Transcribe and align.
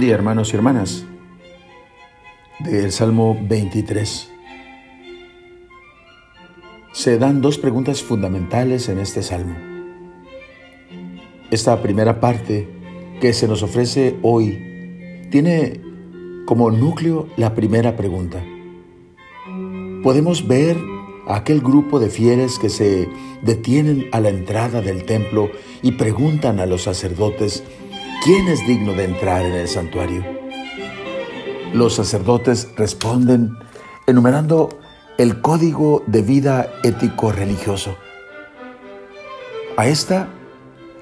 día 0.00 0.14
hermanos 0.14 0.52
y 0.52 0.56
hermanas. 0.56 1.04
Del 2.60 2.92
Salmo 2.92 3.36
23. 3.42 4.30
Se 6.92 7.18
dan 7.18 7.40
dos 7.40 7.58
preguntas 7.58 8.02
fundamentales 8.02 8.88
en 8.88 8.98
este 8.98 9.22
salmo. 9.22 9.54
Esta 11.50 11.82
primera 11.82 12.20
parte 12.20 12.68
que 13.20 13.32
se 13.32 13.48
nos 13.48 13.62
ofrece 13.62 14.16
hoy 14.22 15.26
tiene 15.30 15.80
como 16.46 16.70
núcleo 16.70 17.28
la 17.36 17.54
primera 17.54 17.96
pregunta. 17.96 18.42
Podemos 20.02 20.46
ver 20.46 20.76
a 21.26 21.36
aquel 21.36 21.60
grupo 21.60 22.00
de 22.00 22.08
fieles 22.08 22.58
que 22.58 22.68
se 22.68 23.08
detienen 23.42 24.08
a 24.12 24.20
la 24.20 24.30
entrada 24.30 24.80
del 24.80 25.04
templo 25.04 25.50
y 25.82 25.92
preguntan 25.92 26.60
a 26.60 26.66
los 26.66 26.82
sacerdotes 26.82 27.64
¿quién 28.24 28.46
es 28.46 28.64
digno 28.66 28.92
de 28.92 29.04
entrar 29.04 29.44
en 29.44 29.54
el 29.54 29.66
santuario? 29.66 30.24
Los 31.72 31.94
sacerdotes 31.94 32.68
responden 32.76 33.56
enumerando 34.06 34.68
el 35.18 35.40
código 35.40 36.04
de 36.06 36.22
vida 36.22 36.72
ético 36.84 37.32
religioso. 37.32 37.96
A 39.76 39.88
esta 39.88 40.28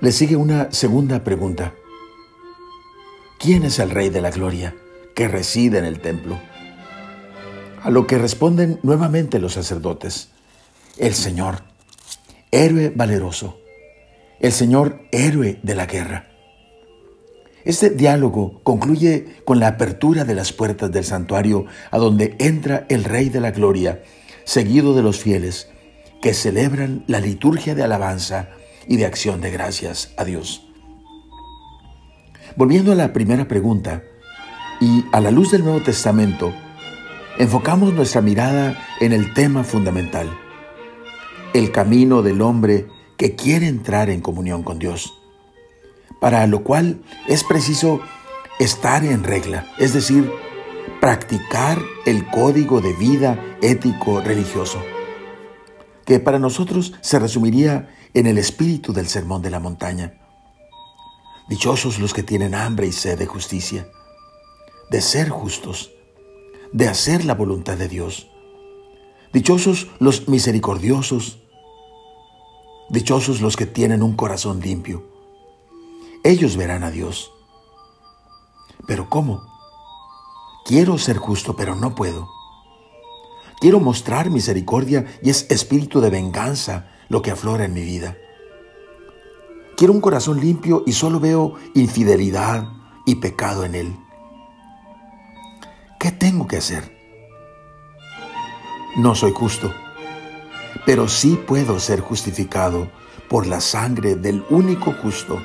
le 0.00 0.10
sigue 0.10 0.34
una 0.34 0.72
segunda 0.72 1.22
pregunta. 1.22 1.74
¿Quién 3.38 3.64
es 3.64 3.78
el 3.78 3.90
Rey 3.90 4.08
de 4.08 4.20
la 4.20 4.30
Gloria 4.30 4.74
que 5.14 5.28
reside 5.28 5.78
en 5.78 5.84
el 5.84 6.00
templo? 6.00 6.38
A 7.82 7.90
lo 7.90 8.06
que 8.06 8.18
responden 8.18 8.80
nuevamente 8.82 9.38
los 9.38 9.52
sacerdotes. 9.52 10.30
El 10.96 11.14
Señor, 11.14 11.62
héroe 12.50 12.92
valeroso, 12.94 13.60
el 14.40 14.52
Señor 14.52 15.02
héroe 15.12 15.60
de 15.62 15.74
la 15.74 15.86
guerra. 15.86 16.33
Este 17.64 17.88
diálogo 17.88 18.60
concluye 18.62 19.26
con 19.46 19.58
la 19.58 19.68
apertura 19.68 20.24
de 20.24 20.34
las 20.34 20.52
puertas 20.52 20.92
del 20.92 21.04
santuario 21.04 21.64
a 21.90 21.96
donde 21.96 22.36
entra 22.38 22.84
el 22.90 23.04
Rey 23.04 23.30
de 23.30 23.40
la 23.40 23.52
Gloria, 23.52 24.02
seguido 24.44 24.94
de 24.94 25.02
los 25.02 25.18
fieles, 25.18 25.70
que 26.20 26.34
celebran 26.34 27.04
la 27.06 27.20
liturgia 27.20 27.74
de 27.74 27.82
alabanza 27.82 28.50
y 28.86 28.98
de 28.98 29.06
acción 29.06 29.40
de 29.40 29.50
gracias 29.50 30.12
a 30.18 30.24
Dios. 30.24 30.68
Volviendo 32.56 32.92
a 32.92 32.96
la 32.96 33.14
primera 33.14 33.48
pregunta, 33.48 34.02
y 34.80 35.04
a 35.12 35.20
la 35.20 35.30
luz 35.30 35.52
del 35.52 35.62
Nuevo 35.62 35.80
Testamento, 35.80 36.52
enfocamos 37.38 37.94
nuestra 37.94 38.20
mirada 38.20 38.76
en 39.00 39.12
el 39.12 39.32
tema 39.32 39.64
fundamental, 39.64 40.28
el 41.54 41.70
camino 41.70 42.20
del 42.20 42.42
hombre 42.42 42.86
que 43.16 43.36
quiere 43.36 43.68
entrar 43.68 44.10
en 44.10 44.20
comunión 44.20 44.62
con 44.62 44.78
Dios 44.78 45.23
para 46.20 46.46
lo 46.46 46.64
cual 46.64 47.02
es 47.28 47.44
preciso 47.44 48.00
estar 48.58 49.04
en 49.04 49.24
regla, 49.24 49.66
es 49.78 49.92
decir, 49.92 50.30
practicar 51.00 51.78
el 52.06 52.26
código 52.30 52.80
de 52.80 52.92
vida 52.94 53.58
ético 53.62 54.20
religioso, 54.20 54.82
que 56.04 56.20
para 56.20 56.38
nosotros 56.38 56.94
se 57.00 57.18
resumiría 57.18 57.94
en 58.14 58.26
el 58.26 58.38
espíritu 58.38 58.92
del 58.92 59.08
sermón 59.08 59.42
de 59.42 59.50
la 59.50 59.60
montaña. 59.60 60.20
Dichosos 61.48 61.98
los 61.98 62.14
que 62.14 62.22
tienen 62.22 62.54
hambre 62.54 62.86
y 62.86 62.92
sed 62.92 63.18
de 63.18 63.26
justicia, 63.26 63.86
de 64.90 65.00
ser 65.00 65.28
justos, 65.28 65.92
de 66.72 66.88
hacer 66.88 67.24
la 67.24 67.34
voluntad 67.34 67.76
de 67.76 67.88
Dios. 67.88 68.30
Dichosos 69.32 69.88
los 69.98 70.28
misericordiosos, 70.28 71.40
dichosos 72.88 73.40
los 73.40 73.56
que 73.56 73.66
tienen 73.66 74.02
un 74.02 74.14
corazón 74.14 74.60
limpio 74.60 75.13
ellos 76.24 76.56
verán 76.56 76.82
a 76.84 76.90
Dios. 76.90 77.30
Pero 78.86 79.08
¿cómo? 79.10 79.42
Quiero 80.64 80.96
ser 80.96 81.18
justo, 81.18 81.54
pero 81.54 81.74
no 81.74 81.94
puedo. 81.94 82.28
Quiero 83.60 83.78
mostrar 83.78 84.30
misericordia 84.30 85.04
y 85.22 85.28
es 85.28 85.46
espíritu 85.50 86.00
de 86.00 86.08
venganza 86.10 86.90
lo 87.08 87.20
que 87.20 87.30
aflora 87.30 87.66
en 87.66 87.74
mi 87.74 87.82
vida. 87.82 88.16
Quiero 89.76 89.92
un 89.92 90.00
corazón 90.00 90.40
limpio 90.40 90.82
y 90.86 90.92
solo 90.92 91.20
veo 91.20 91.56
infidelidad 91.74 92.68
y 93.04 93.16
pecado 93.16 93.64
en 93.64 93.74
él. 93.74 93.96
¿Qué 96.00 96.10
tengo 96.10 96.46
que 96.46 96.56
hacer? 96.56 96.90
No 98.96 99.14
soy 99.14 99.32
justo, 99.32 99.72
pero 100.86 101.06
sí 101.08 101.38
puedo 101.46 101.78
ser 101.80 102.00
justificado 102.00 102.90
por 103.28 103.46
la 103.46 103.60
sangre 103.60 104.14
del 104.14 104.44
único 104.48 104.92
justo 105.02 105.38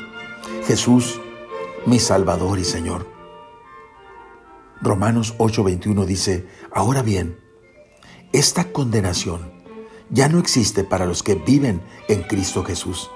Jesús, 0.69 1.19
mi 1.87 1.97
Salvador 1.97 2.59
y 2.59 2.63
Señor. 2.63 3.07
Romanos 4.83 5.33
8:21 5.39 6.05
dice, 6.05 6.45
ahora 6.71 7.01
bien, 7.01 7.39
esta 8.33 8.65
condenación 8.71 9.51
ya 10.11 10.29
no 10.29 10.37
existe 10.37 10.83
para 10.83 11.07
los 11.07 11.23
que 11.23 11.33
viven 11.33 11.81
en 12.07 12.21
Cristo 12.21 12.63
Jesús. 12.63 13.09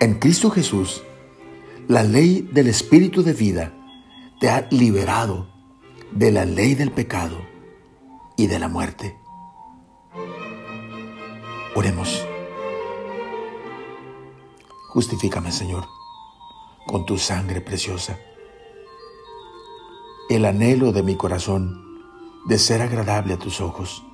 En 0.00 0.14
Cristo 0.14 0.50
Jesús, 0.50 1.04
la 1.86 2.02
ley 2.02 2.48
del 2.52 2.66
Espíritu 2.66 3.22
de 3.22 3.32
vida 3.32 3.72
te 4.40 4.50
ha 4.50 4.66
liberado 4.72 5.46
de 6.10 6.32
la 6.32 6.44
ley 6.44 6.74
del 6.74 6.90
pecado 6.90 7.38
y 8.36 8.48
de 8.48 8.58
la 8.58 8.66
muerte. 8.66 9.16
Oremos. 11.76 12.31
Justifícame, 14.92 15.50
Señor, 15.52 15.88
con 16.86 17.06
tu 17.06 17.16
sangre 17.16 17.62
preciosa. 17.62 18.18
El 20.28 20.44
anhelo 20.44 20.92
de 20.92 21.02
mi 21.02 21.16
corazón 21.16 21.82
de 22.46 22.58
ser 22.58 22.82
agradable 22.82 23.32
a 23.32 23.38
tus 23.38 23.62
ojos, 23.62 24.04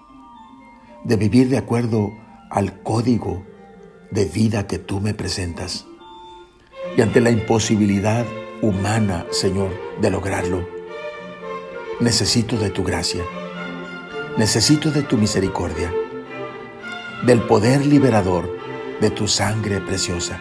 de 1.02 1.16
vivir 1.16 1.48
de 1.48 1.58
acuerdo 1.58 2.12
al 2.48 2.80
código 2.84 3.44
de 4.12 4.26
vida 4.26 4.68
que 4.68 4.78
tú 4.78 5.00
me 5.00 5.14
presentas. 5.14 5.84
Y 6.96 7.02
ante 7.02 7.20
la 7.20 7.32
imposibilidad 7.32 8.24
humana, 8.62 9.26
Señor, 9.32 9.72
de 10.00 10.12
lograrlo, 10.12 10.64
necesito 11.98 12.56
de 12.56 12.70
tu 12.70 12.84
gracia, 12.84 13.24
necesito 14.36 14.92
de 14.92 15.02
tu 15.02 15.16
misericordia, 15.16 15.92
del 17.26 17.42
poder 17.42 17.84
liberador 17.84 18.48
de 19.00 19.10
tu 19.10 19.26
sangre 19.26 19.80
preciosa. 19.80 20.40